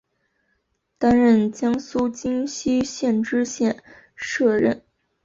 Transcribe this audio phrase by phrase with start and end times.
[0.97, 3.83] 担任江苏荆溪县知县
[4.15, 4.83] 摄任。